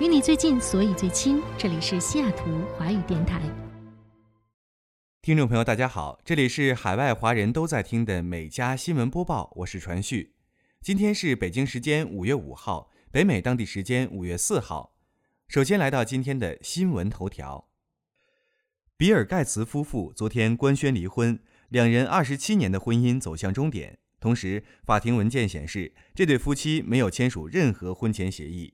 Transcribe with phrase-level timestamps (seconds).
[0.00, 1.42] 与你最近，所以最亲。
[1.58, 2.44] 这里是西雅图
[2.74, 3.38] 华语电台。
[5.20, 10.32] 听众朋友，大家好，这里是海外华人都在听的每家新闻播报，我是传旭。
[10.80, 14.96] 今天是北京时间五月五号，北美当地时间五月四号。
[15.48, 17.68] 首先来到今天的新闻头条：
[18.96, 21.38] 比尔盖茨夫妇昨天官宣离婚，
[21.68, 23.98] 两人二十七年的婚姻走向终点。
[24.18, 28.72] 同时，法庭文件显示，这对夫妻没有签署任何婚前协议。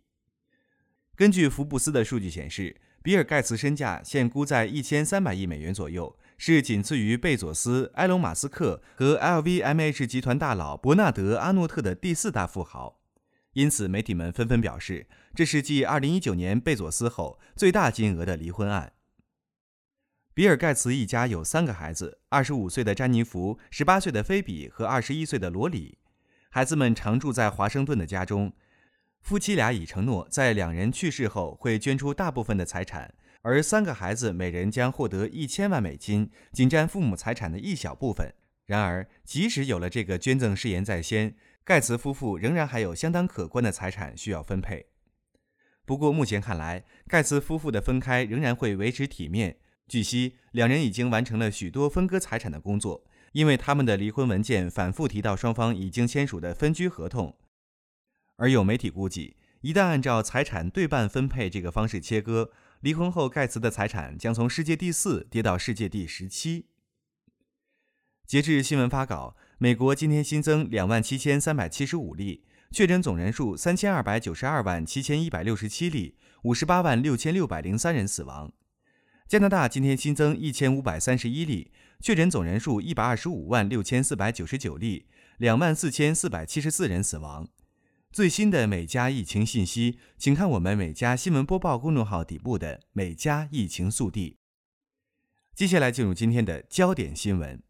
[1.17, 13.01] 根据福布斯的数据显示，比尔盖茨身价现估在一千三百亿美元左右，是仅次于贝佐斯、埃隆·马斯克和 LVMH 集团大佬伯纳德·阿诺特的第四大富豪。
[13.55, 18.93] 因此，媒体们纷纷表示，这是继二零一九年贝佐斯后最大金额的离婚案。
[20.35, 25.97] 比尔盖茨一家有三个孩子：二十五岁的詹妮弗、十八岁的菲比和二十一岁的罗里。
[26.51, 28.53] 孩子们常住在华盛顿的家中。
[29.27, 38.33] 夫妻俩已承诺，在两人去世后会捐出大部分的财产，而三个孩子每人将获得一千万美金，仅占父母财产的一小部分。
[38.67, 44.87] 然而，即使有了这个捐赠誓言在先，盖茨夫妇仍然还有相当可观的财产需要分配。
[45.85, 49.57] 不过，目前看来，盖茨夫妇的分开仍然会维持体面。
[49.89, 53.03] 据悉，两人已经完成了许多分割财产的工作，
[53.33, 57.37] 因为他们的离婚文件反复提到双方已经签署的分居合同。
[58.37, 66.67] 而有媒体估计，一旦按照财产对半分配这个方式切割，离婚后盖茨的财产将从世界第四跌到世界第十七。
[68.27, 78.53] 截至新闻发稿，美国今天新增两万七千三百七十五例确诊，总人数三千二百九十二万七千一百六十七例，五十八万六千六百零三人死亡。
[79.27, 85.07] 加拿大今天新增一千五百三十一例确诊，总人数一百二十五万六千四百九十九例，
[85.39, 87.49] 两万四千四百七十四人死亡。
[88.17, 94.39] 最新的每家疫情信息，请看我们每家新闻播报公众号底部的每家疫情速递。
[95.55, 97.63] 接下来进入今天的焦点新闻。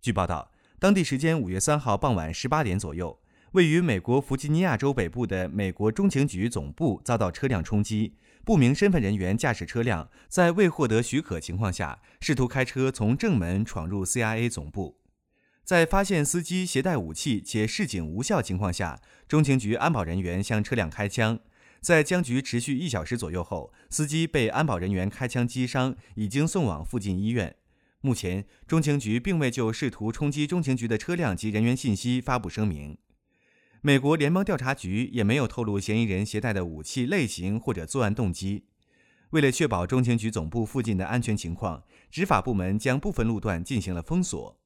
[0.00, 3.20] 据报道，当地时间五月三号傍晚十八点左右，
[3.52, 14.99] 位于美国弗吉尼亚州北部的美国中情局总部遭到车辆冲击，不明身份人员驾驶车辆在未获得许可情况下，试图开车从正门闯入 CIA 总部。
[15.64, 21.38] 在发现司机携带武器且示警无效情况下，中情局安保人员向车辆开枪。
[21.80, 27.56] 在僵局持续一小时左右后，司机被安保人员开枪击伤，已经送往附近医院。
[28.02, 32.98] 目前，中情局并未就试图冲击中情局的车辆及人员信息发布声明。
[33.80, 38.64] 美国联邦调查局也没有透露嫌疑人携带的武器类型或者作案动机。
[39.30, 44.59] 为了确保中情局总部附近的安全情况，执法部门将部分路段进行了封锁。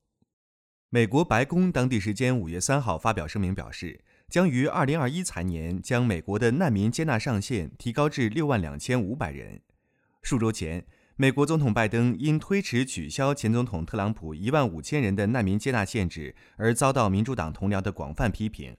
[0.95, 9.61] 美国白宫当地时间五月三号发表声明表示，将于二零二一财年将美国的难民接纳上限提高至六万两千五百人。
[10.23, 18.77] 数周前，美国总统拜登因推迟取消前总统特朗普一万五千人的难民接纳限制而遭到民主党同僚的广泛批评。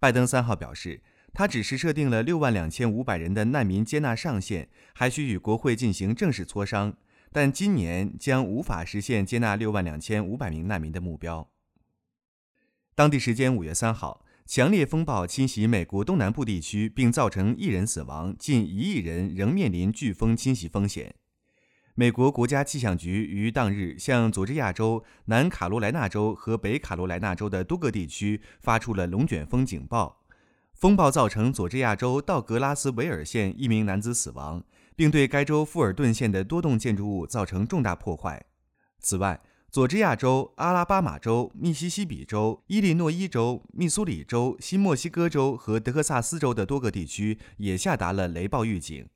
[0.00, 1.00] 拜登三号表示，
[1.32, 6.96] 他只是设定了六万两千五百人的难民接纳上限，还需与国会进行正式磋商。
[7.32, 11.48] 但今年将无法实现接纳六万两千五百名难民的目标。
[12.94, 21.14] 当地时间五月三号，强烈风暴侵袭美国东南部地区，并造成一人死亡，近一亿人仍面临飓风侵袭风险。
[21.94, 30.24] 美国国家气象局于当日向佐治亚州、南卡罗来纳州和北卡罗来纳州的多个地区发出了龙卷风警报。
[30.72, 34.62] 风暴造成佐治亚州道格拉斯维尔县一名男子死亡。
[34.98, 38.44] 并对该州富尔顿县的多栋建筑物造成重大破坏。
[38.98, 39.40] 此外，
[39.70, 49.08] 佐治亚州、阿拉巴马州、密西西比州、伊利诺伊州、密苏里州、新墨西哥州和德克萨斯州的多个地区也下达了雷暴预警。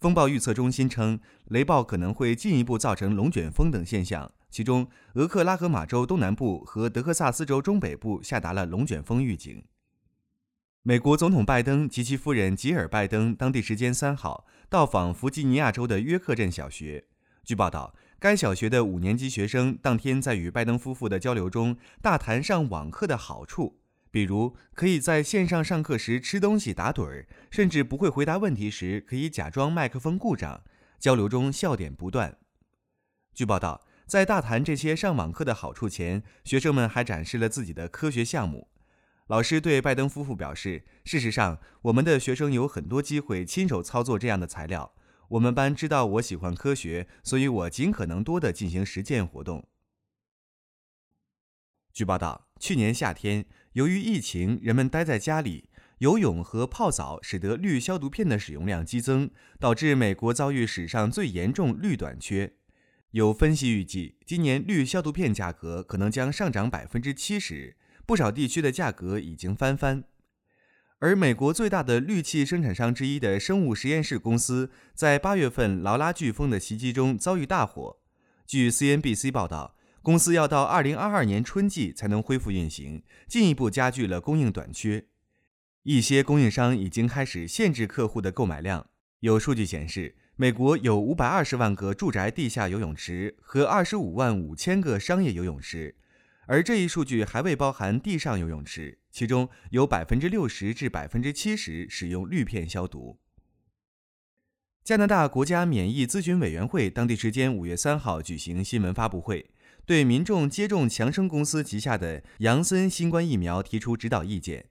[0.00, 4.32] 风暴预测中心称，雷暴可能会进一步造成龙卷风等现象。
[4.50, 9.62] 其中，俄克拉荷马州东南部和德克萨斯州中北部下达了龙卷风预警。
[10.82, 17.04] 美国总统拜登及其夫人吉尔·拜登当地时间三号到访弗吉尼亚州的约克镇小学。
[17.44, 23.78] 据报道，该小学的五年级学生当天在与拜登夫妇的交流中大谈上网课的好处，
[24.10, 30.62] 比如可以在线上上课时吃东西打盹儿，甚至不会回答问题时可以假装麦克风故障。
[30.98, 32.38] 交流中笑点不断。
[33.34, 38.68] 据报道，在大谈这些上网课的好处前，学生们还展示了自己的科学项目。
[39.30, 44.92] 老师对拜登夫妇表示：“事实上，我们的学生有很多机会亲手操作这样的材料。
[45.28, 49.68] 我们班知道我喜欢科学，所以我尽可能多的进行实践活动。”
[51.94, 55.68] 据报道，去年夏天，由于疫情，人们待在家里，
[55.98, 59.30] 游泳和泡澡使得氯消毒片的使用量激增，
[59.60, 62.54] 导致美国遭遇史上最严重氯短缺。
[63.12, 67.76] 有分析预计，今年氯消毒片价格可能将上涨百分之七十。
[68.06, 70.04] 不少地区的价格已经翻番，
[70.98, 77.98] 而美国最大的氯气生产商之一的生物实验室公司在八月份劳拉飓风的袭击中遭遇大火。
[78.46, 85.06] 据 CNBC 报道，公司要到二零二二年春季才能恢复运行，进一步加剧了供应短缺。
[85.84, 88.88] 一些供应商已经开始限制客户的购买量。
[89.20, 95.96] 有数据显示，美国有五百二十万个住宅地下游泳池和二十五万五千个商业游泳池。
[96.50, 103.20] 而这一数据还未包含地上游泳池，其中有百分之六十至百分之七十使用氯片消毒。
[104.82, 109.48] 加拿大国家免疫咨询委员会当地时间五月三号举行新闻发布会，
[109.86, 114.66] 对民众接种强生公司旗下的杨森新冠疫苗提出指导意见。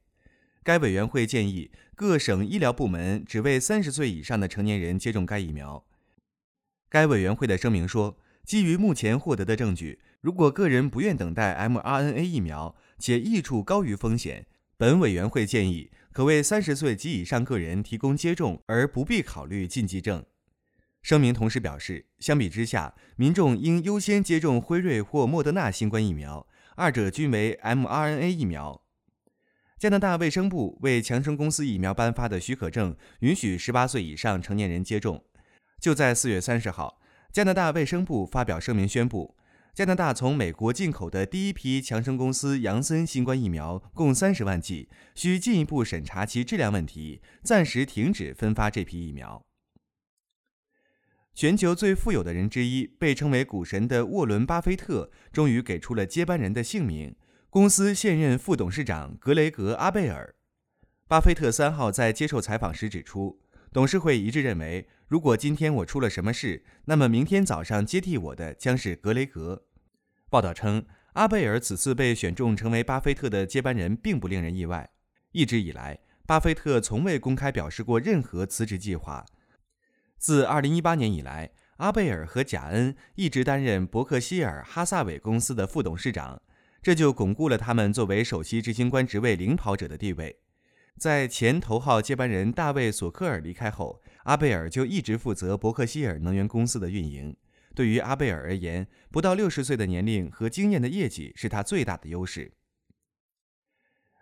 [0.63, 5.85] 该委员会建议各省医疗部门只为三十岁以上的成年人接种该疫苗。
[6.89, 8.17] 该委员会的声明说，
[8.49, 9.99] 基于目前获得的证据。
[10.21, 20.25] 如果个人不愿等待 mRNA 疫苗，且益处高于风险，本委员会建议可为三十岁及以上个人提供接种，而不必考虑禁忌症。
[21.03, 28.81] 声明同时表示，相比之下，民众应优先接种辉瑞或莫德纳新冠疫苗，二者均为 mRNA 疫苗。
[29.77, 35.23] 加拿大卫生部为强生公司疫苗颁发的许可证允许十八岁以上成年人接种。
[35.79, 36.98] 就在四月三十号，
[37.31, 39.35] 加拿大卫生部发表声明宣布。
[39.73, 49.41] 加拿大从美国进口的第一批强生公司杨森新冠疫苗共三十万剂，需进一步审查其质量问题，暂时停止分发这批疫苗。
[51.33, 57.15] 全球最富有的人之一，被称为股神的沃伦·巴菲特，终于给出了接班人的姓名——
[57.49, 60.35] 公司现任副董事长格雷格·阿贝尔。
[61.07, 63.39] 巴菲特三号在接受采访时指出，
[63.71, 69.65] 董事会一致认为，如果今天我出了什么事，那么明天早上接替我的将是格雷格。
[70.29, 74.91] 报道称，阿贝尔此次被选中成为巴菲特的接班人，并不令人意外。
[75.31, 75.97] 一直以来，
[76.27, 79.25] 巴菲特从未公开表示过任何辞职计划。
[80.19, 86.39] 自2018年以来，阿贝尔和贾恩一直担任伯克希尔哈萨韦公司的副董事长，
[86.83, 90.38] 这就巩固了他们作为首席执行官职位领跑者的地位。
[91.00, 97.36] 在前头号接班人大卫索科尔离开后，阿贝尔就一直负责伯克希尔能源公司的运营。
[97.75, 102.51] 对于阿贝尔而言，不到六十岁的年龄和惊艳的业绩是他最大的优势。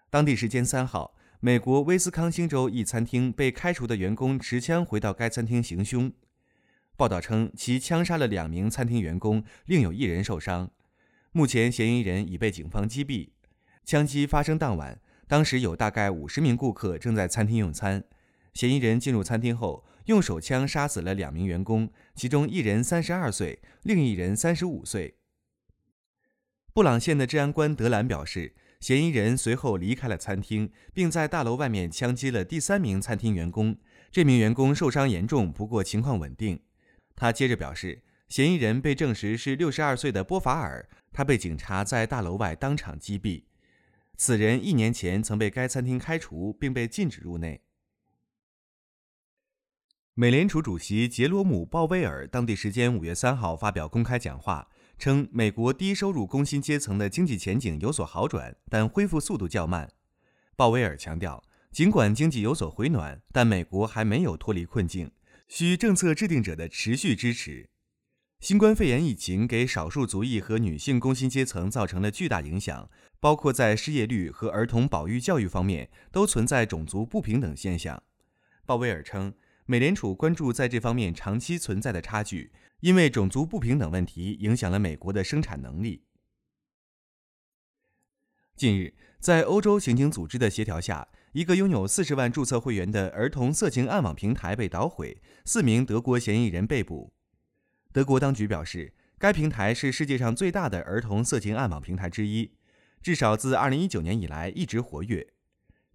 [0.10, 6.12] 当地时间三号，美国威斯康星州一餐厅被开除的员工持枪回到该餐厅行凶。
[6.96, 10.70] 报道称，其枪杀了两名餐厅员工，另有一人受伤。
[11.32, 13.30] 目前，嫌疑人已被警方击毙。
[13.84, 18.04] 枪击发生当晚，当时有大概五十名顾客正在餐厅用餐。
[18.58, 19.86] 嫌疑人进入餐厅后。
[20.06, 25.18] 用手枪杀死了两名员工，其中一人三十二岁，另一人三十五岁。
[26.74, 33.78] 布朗县的治安官德兰表示，嫌疑人随后离开了餐厅，并在大楼外面枪击了第三名餐厅员工。
[34.10, 36.62] 这名员工受伤严重，不过情况稳定。
[37.14, 43.44] 他接着表示，嫌疑人被证实是六十二岁的波法尔，他被警察在大楼外当场击毙。
[44.16, 47.62] 此人一年前曾被该餐厅开除，并被禁止入内。
[50.20, 59.88] 美联储主席杰罗姆·鲍威尔当地时间五月三号发表公开讲话，称美国低收入工薪阶层的经济前景有所好转，但恢复速度较慢。
[60.56, 65.12] 鲍威尔强调，尽管经济有所回暖，但美国还没有脱离困境，
[65.48, 67.70] 需政策制定者的持续支持。
[68.40, 78.02] 新冠肺炎疫情给少数族裔和女性工薪阶层造成了巨大影响，包括在失业率和儿童保育教育方面都存在种族不平等现象。
[78.66, 79.32] 鲍威尔称。
[79.70, 86.06] 美联储关注在这方面长期存在的差距，因为种族不平等问题影响了美国的生产能力。
[88.56, 97.12] 近日，在欧洲刑警组织的协调下，一个拥有四十万注册会员的儿童色情暗网平台被捣毁，四名德国嫌疑人被捕。
[97.92, 102.54] 德国当局表示，该平台是世界上最大的儿童色情暗网平台之一，
[103.02, 105.28] 至少自2019年以来一直活跃。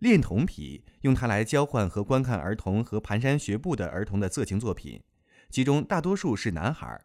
[0.03, 5.01] 恋童癖用它来交换和观看儿童和蹒跚学步的儿童的色情作品，
[5.49, 7.01] 其中大多数是男孩。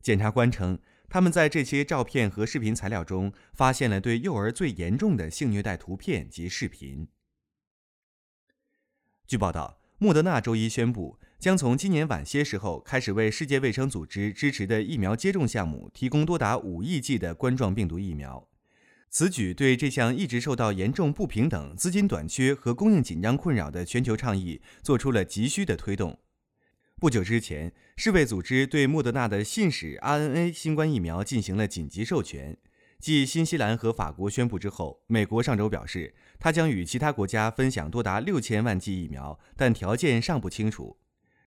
[0.00, 0.78] 检察官称，
[1.08, 7.08] 他们在这些照片和视频材料中发现了对幼儿最严重的性虐待图片及视频。
[9.26, 18.48] 据报道，莫德纳周一宣布，将从今年晚些时候开始为世界卫生组织支持的疫苗接种项目提供多达五亿剂的冠状病毒疫苗。
[19.10, 26.18] 此举对这项一直受到严重不平等、资金短缺和供应紧张困扰的全球倡议做出了急需的推动。
[27.00, 32.56] 不久之前，世卫组织对莫德纳的信使 RNA 新冠疫苗进行了紧急授权。
[32.98, 40.98] 继新西兰和法国宣布之后，美国上周表示，它将与其他国家分享多达六千万剂疫苗，但条件尚不清楚。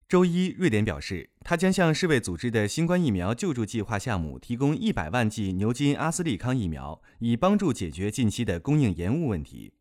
[0.09, 9.75] 周一，瑞典表示，它将向世卫组织的新冠疫苗救助计划项目提供一百万剂牛津阿斯利康疫苗，以帮助解决近期的供应延误问题。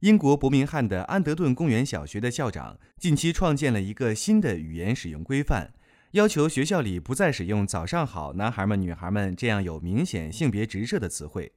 [0.00, 5.72] 英国伯明翰的安德顿公园小学的校长近期创建了一个新的语言使用规范，
[6.10, 11.54] 要求学校里不再使用“早上好，男孩们、女孩们”这样有明显性别直射的词汇。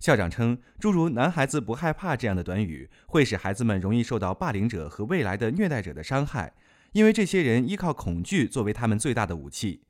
[0.00, 6.54] 校长称，诸如“男孩子不害怕”这样的短语会使孩子们容易受到霸凌者和未来的虐待者的伤害，
[6.92, 9.82] 因为这些人依靠恐惧作为他们最大的武器。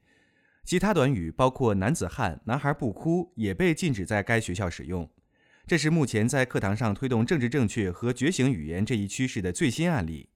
[0.64, 5.08] 其他短语包括“男子汉”“男孩不哭”也被禁止在该学校使用。
[5.64, 10.28] 这是目前在课堂上推动政治正确和觉醒语言这一趋势的最新案例。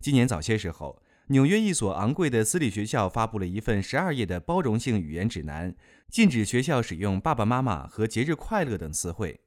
[0.00, 5.76] 今年早些时候，纽约一所昂贵的私立学校发布了一份十二页的包容性语言指南，
[6.08, 9.38] 禁止学校使用“爸爸妈妈”和“节日快乐”等词汇。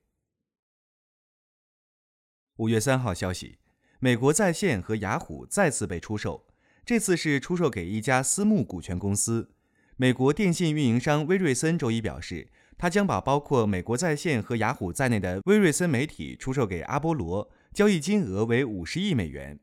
[2.56, 3.58] 五月三号消息，
[4.00, 6.46] 美国在线和雅虎再次被出售，
[6.86, 9.52] 这次是出售给一家私募股权公司。
[9.98, 12.50] 美国电信运营商威瑞森周一表示。
[12.76, 19.60] 他将把包括美国在线和雅虎在内的威瑞森媒体出售给阿波罗，交易金额为五十亿美元。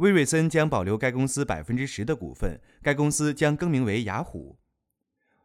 [0.00, 4.56] 威瑞森将保留该公司百分之十的股份，该公司将更名为雅虎。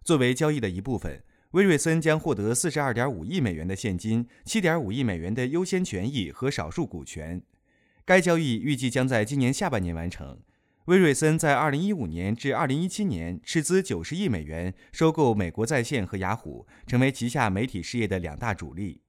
[0.01, 1.21] 作为交易的一部分，
[1.51, 7.41] 威瑞森将获得四十二点五亿美元的现金、七点五亿美元的优先权益和少数股权。
[8.05, 10.39] 该交易预计将在今年下半年完成。
[10.85, 19.01] 威瑞森在2015年至2017年斥资九十亿美元收购美国在线和雅虎，成为旗下媒体事业的两大主力。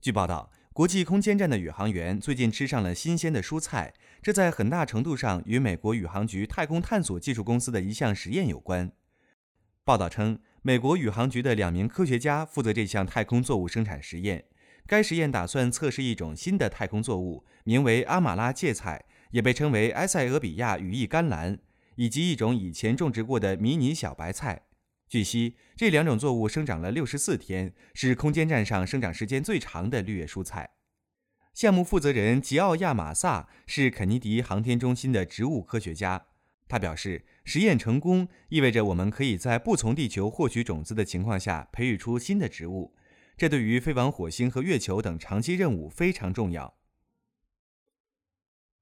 [0.00, 3.92] 据报道，国际空间站的宇航员最近吃上了新鲜的蔬菜，
[4.22, 8.92] 这在很大程度上与美国宇航局太空探索技术公司的一项实验有关。
[9.82, 14.44] 报道称，美国宇航局的两名科学家负责这项太空作物生产实验。
[14.86, 19.04] 该实验打算测试一种新的太空作物，名为阿马拉芥菜。
[19.32, 21.58] 也被称为埃塞俄比亚羽翼甘蓝，
[21.96, 24.62] 以及一种以前种植过的迷你小白菜。
[25.08, 30.70] 据悉，这两种作物生长了六十四天，是空间站上生长时间最长的绿叶蔬菜。
[31.54, 36.26] 项目负责人吉奥亚马萨是肯尼迪航天中心的植物科学家。
[36.68, 42.94] 他表示，实验成功意味着我们可以在不从地球获取种子的情况下培育出新的植物，
[43.38, 46.74] 这对于飞往火星和月球等长期任务非常重要。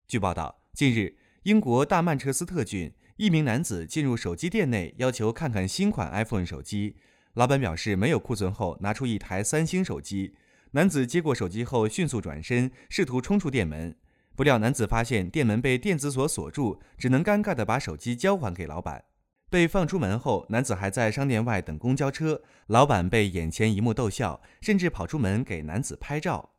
[0.08, 6.96] 据报道，近日，英国大曼彻斯特郡一名男子进入手机店内，要求看看新款 iPhone 手机。
[7.32, 10.34] 老板表示没有库存后，拿出一台三星手机。
[10.72, 13.96] 男子接过手机后，迅速转身，试图冲出店门。
[14.34, 19.04] 不料，男子发现店门被电子锁锁住，只能尴尬地把手机交还给老板。
[19.48, 22.42] 被放出门后，男子还在商店外等公交车。
[22.66, 26.50] 老板被眼前一幕逗笑，甚至跑出门给男子拍照。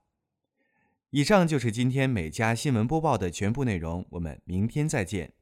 [1.11, 5.33] 以上就是今天每家新闻播报的全部内容，我们明天再见。